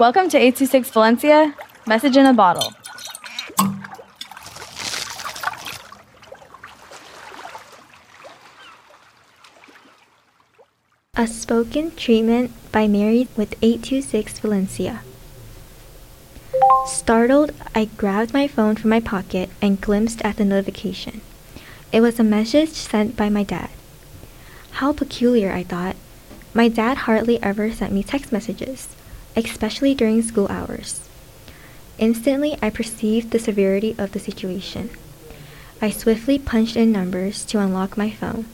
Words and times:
Welcome 0.00 0.30
to 0.30 0.38
826 0.38 0.92
Valencia, 0.92 1.54
message 1.86 2.16
in 2.16 2.24
a 2.24 2.32
bottle. 2.32 2.72
A 11.16 11.26
spoken 11.26 11.94
treatment 11.96 12.50
by 12.72 12.88
Mary 12.88 13.28
with 13.36 13.56
826 13.60 14.38
Valencia. 14.38 15.02
Startled, 16.86 17.52
I 17.74 17.84
grabbed 17.84 18.32
my 18.32 18.48
phone 18.48 18.76
from 18.76 18.88
my 18.88 19.00
pocket 19.00 19.50
and 19.60 19.82
glimpsed 19.82 20.22
at 20.22 20.38
the 20.38 20.46
notification. 20.46 21.20
It 21.92 22.00
was 22.00 22.18
a 22.18 22.24
message 22.24 22.70
sent 22.70 23.18
by 23.18 23.28
my 23.28 23.42
dad. 23.42 23.68
How 24.70 24.94
peculiar, 24.94 25.52
I 25.52 25.62
thought. 25.62 25.96
My 26.54 26.68
dad 26.68 26.96
hardly 27.04 27.40
ever 27.42 27.70
sent 27.70 27.92
me 27.92 28.02
text 28.02 28.32
messages, 28.32 28.88
especially 29.36 29.94
during 29.94 30.22
school 30.22 30.48
hours. 30.48 31.08
Instantly, 31.98 32.56
I 32.62 32.70
perceived 32.70 33.30
the 33.30 33.38
severity 33.38 33.94
of 33.98 34.12
the 34.12 34.18
situation. 34.18 34.90
I 35.82 35.90
swiftly 35.90 36.38
punched 36.38 36.76
in 36.76 36.92
numbers 36.92 37.44
to 37.46 37.58
unlock 37.58 37.96
my 37.96 38.10
phone, 38.10 38.46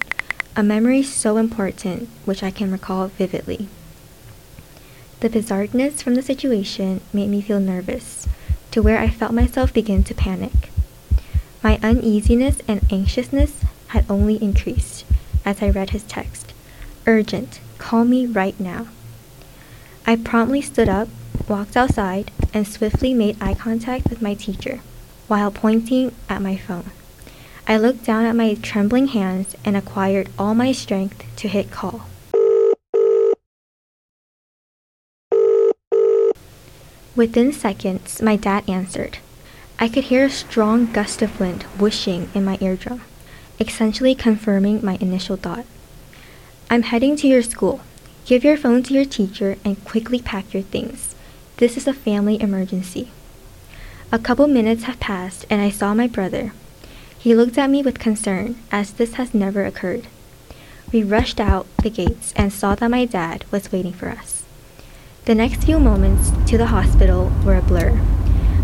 a 0.56 0.62
memory 0.62 1.02
so 1.02 1.36
important 1.36 2.08
which 2.24 2.42
I 2.42 2.50
can 2.50 2.72
recall 2.72 3.08
vividly. 3.08 3.68
The 5.20 5.30
bizarreness 5.30 6.02
from 6.02 6.14
the 6.14 6.22
situation 6.22 7.00
made 7.12 7.28
me 7.28 7.40
feel 7.40 7.60
nervous, 7.60 8.28
to 8.70 8.82
where 8.82 8.98
I 8.98 9.08
felt 9.08 9.32
myself 9.32 9.72
begin 9.72 10.04
to 10.04 10.14
panic. 10.14 10.70
My 11.62 11.78
uneasiness 11.82 12.58
and 12.68 12.80
anxiousness 12.92 13.62
had 13.88 14.04
only 14.10 14.42
increased 14.42 15.04
as 15.44 15.62
I 15.62 15.70
read 15.70 15.90
his 15.90 16.02
text. 16.02 16.52
Urgent, 17.06 17.60
call 17.78 18.04
me 18.04 18.26
right 18.26 18.58
now. 18.60 18.88
I 20.08 20.14
promptly 20.14 20.62
stood 20.62 20.88
up, 20.88 21.08
walked 21.48 21.76
outside, 21.76 22.30
and 22.54 22.66
swiftly 22.66 23.12
made 23.12 23.42
eye 23.42 23.54
contact 23.54 24.08
with 24.08 24.22
my 24.22 24.34
teacher 24.34 24.80
while 25.26 25.50
pointing 25.50 26.14
at 26.28 26.40
my 26.40 26.56
phone. 26.56 26.90
I 27.66 27.76
looked 27.76 28.04
down 28.04 28.24
at 28.24 28.36
my 28.36 28.54
trembling 28.54 29.08
hands 29.08 29.56
and 29.64 29.76
acquired 29.76 30.28
all 30.38 30.54
my 30.54 30.70
strength 30.70 31.24
to 31.38 31.48
hit 31.48 31.72
call. 31.72 32.06
Within 37.16 37.52
seconds, 37.52 38.22
my 38.22 38.36
dad 38.36 38.68
answered. 38.70 39.18
I 39.80 39.88
could 39.88 40.04
hear 40.04 40.26
a 40.26 40.30
strong 40.30 40.86
gust 40.92 41.20
of 41.20 41.40
wind 41.40 41.64
whooshing 41.80 42.30
in 42.32 42.44
my 42.44 42.58
eardrum, 42.60 43.02
essentially 43.58 44.14
confirming 44.14 44.84
my 44.84 44.98
initial 45.00 45.36
thought. 45.36 45.64
I'm 46.70 46.82
heading 46.82 47.16
to 47.16 47.26
your 47.26 47.42
school. 47.42 47.80
Give 48.26 48.42
your 48.42 48.56
phone 48.56 48.82
to 48.82 48.92
your 48.92 49.04
teacher 49.04 49.56
and 49.64 49.84
quickly 49.84 50.20
pack 50.20 50.52
your 50.52 50.64
things. 50.64 51.14
This 51.58 51.76
is 51.76 51.86
a 51.86 51.92
family 51.92 52.42
emergency. 52.42 53.12
A 54.10 54.18
couple 54.18 54.48
minutes 54.48 54.82
have 54.82 54.98
passed 54.98 55.46
and 55.48 55.62
I 55.62 55.70
saw 55.70 55.94
my 55.94 56.08
brother. 56.08 56.52
He 57.16 57.36
looked 57.36 57.56
at 57.56 57.70
me 57.70 57.84
with 57.84 58.00
concern, 58.00 58.56
as 58.72 58.94
this 58.94 59.14
has 59.14 59.32
never 59.32 59.64
occurred. 59.64 60.08
We 60.92 61.04
rushed 61.04 61.38
out 61.38 61.68
the 61.84 61.88
gates 61.88 62.32
and 62.34 62.52
saw 62.52 62.74
that 62.74 62.90
my 62.90 63.04
dad 63.04 63.44
was 63.52 63.70
waiting 63.70 63.92
for 63.92 64.08
us. 64.08 64.42
The 65.26 65.36
next 65.36 65.62
few 65.62 65.78
moments 65.78 66.32
to 66.50 66.58
the 66.58 66.66
hospital 66.66 67.30
were 67.44 67.54
a 67.54 67.62
blur. 67.62 67.92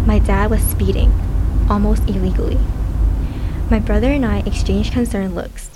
My 0.05 0.19
dad 0.19 0.51
was 0.51 0.63
speeding, 0.63 1.13
almost 1.71 2.03
illegally. 2.09 2.59
My 3.71 3.79
brother 3.79 4.11
and 4.11 4.27
I 4.27 4.41
exchanged 4.41 4.93
concerned 4.93 5.37
looks. 5.37 5.71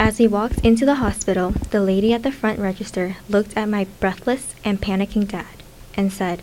As 0.00 0.18
we 0.18 0.26
walked 0.26 0.60
into 0.60 0.86
the 0.86 0.94
hospital, 0.94 1.50
the 1.72 1.82
lady 1.82 2.14
at 2.14 2.22
the 2.22 2.32
front 2.32 2.58
register 2.58 3.16
looked 3.28 3.54
at 3.54 3.68
my 3.68 3.86
breathless 4.00 4.54
and 4.64 4.80
panicking 4.80 5.28
dad 5.28 5.62
and 5.94 6.10
said, 6.10 6.40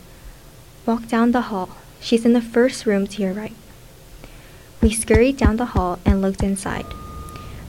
Walk 0.86 1.08
down 1.08 1.31
the 1.31 1.49
hall. 1.49 1.69
She's 1.99 2.23
in 2.23 2.33
the 2.33 2.39
first 2.41 2.86
room 2.86 3.08
to 3.08 3.22
your 3.23 3.33
right. 3.33 3.55
We 4.80 4.91
scurried 4.91 5.37
down 5.37 5.58
the 5.58 5.73
hall 5.73 5.98
and 6.05 6.21
looked 6.21 6.43
inside. 6.43 6.86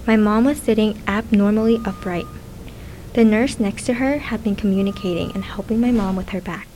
My 0.07 0.17
mom 0.17 0.45
was 0.45 0.61
sitting 0.61 1.01
abnormally 1.09 1.81
upright. 1.87 2.27
The 3.15 3.25
nurse 3.25 3.59
next 3.59 3.87
to 3.87 3.95
her 3.95 4.19
had 4.19 4.45
been 4.45 4.57
communicating 4.57 5.33
and 5.33 5.43
helping 5.43 5.81
my 5.81 5.91
mom 5.91 6.17
with 6.17 6.29
her 6.29 6.43
back. 6.43 6.69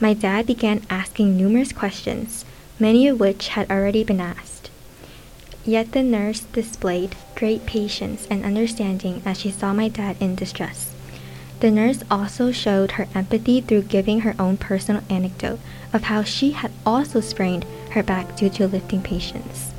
My 0.00 0.14
dad 0.14 0.46
began 0.46 0.86
asking 0.88 1.36
numerous 1.36 1.70
questions, 1.74 2.46
many 2.80 3.06
of 3.08 3.20
which 3.20 3.48
had 3.48 3.70
already 3.70 4.04
been 4.04 4.22
asked. 4.22 4.51
Yet 5.64 5.92
the 5.92 6.02
nurse 6.02 6.40
displayed 6.40 7.14
great 7.36 7.66
patience 7.66 8.26
and 8.28 8.44
understanding 8.44 9.22
as 9.24 9.38
she 9.40 9.50
saw 9.50 9.72
my 9.72 9.88
dad 9.88 10.16
in 10.20 10.34
distress. 10.34 10.92
The 11.60 11.70
nurse 11.70 12.02
also 12.10 12.50
showed 12.50 12.92
her 12.92 13.06
empathy 13.14 13.60
through 13.60 13.82
giving 13.82 14.20
her 14.20 14.34
own 14.38 14.56
personal 14.56 15.02
anecdote 15.08 15.60
of 15.92 16.04
how 16.04 16.24
she 16.24 16.50
had 16.50 16.72
also 16.84 17.20
sprained 17.20 17.64
her 17.92 18.02
back 18.02 18.36
due 18.36 18.50
to 18.50 18.66
lifting 18.66 19.00
patients. 19.00 19.72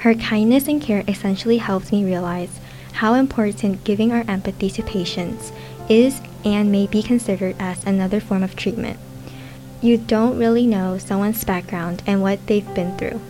Her 0.00 0.14
kindness 0.14 0.66
and 0.66 0.82
care 0.82 1.04
essentially 1.06 1.58
helped 1.58 1.92
me 1.92 2.04
realize 2.04 2.58
how 2.94 3.14
important 3.14 3.84
giving 3.84 4.10
our 4.10 4.24
empathy 4.26 4.70
to 4.70 4.82
patients 4.82 5.52
is 5.88 6.20
and 6.44 6.72
may 6.72 6.88
be 6.88 7.02
considered 7.02 7.54
as 7.58 7.84
another 7.84 8.18
form 8.18 8.42
of 8.42 8.56
treatment. 8.56 8.98
You 9.80 9.98
don't 9.98 10.38
really 10.38 10.66
know 10.66 10.98
someone's 10.98 11.44
background 11.44 12.02
and 12.06 12.22
what 12.22 12.44
they've 12.46 12.74
been 12.74 12.96
through. 12.98 13.20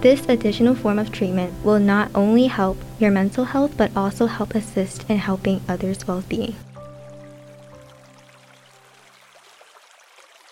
This 0.00 0.28
additional 0.28 0.76
form 0.76 1.00
of 1.00 1.10
treatment 1.10 1.52
will 1.64 1.80
not 1.80 2.12
only 2.14 2.46
help 2.46 2.76
your 3.00 3.10
mental 3.10 3.44
health 3.44 3.76
but 3.76 3.90
also 3.96 4.26
help 4.26 4.54
assist 4.54 5.04
in 5.10 5.18
helping 5.18 5.60
others' 5.68 6.06
well 6.06 6.22
being. 6.28 6.54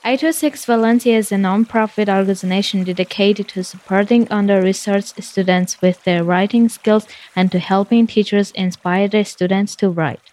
826 0.04 0.64
Valencia 0.64 1.16
is 1.16 1.30
a 1.30 1.38
non-profit 1.38 2.08
organization 2.08 2.82
dedicated 2.82 3.46
to 3.48 3.62
supporting 3.62 4.26
under-researched 4.30 5.22
students 5.22 5.80
with 5.80 6.02
their 6.02 6.24
writing 6.24 6.68
skills 6.68 7.06
and 7.34 7.50
to 7.52 7.58
helping 7.60 8.06
teachers 8.06 8.50
inspire 8.52 9.06
their 9.06 9.24
students 9.24 9.76
to 9.76 9.88
write. 9.88 10.32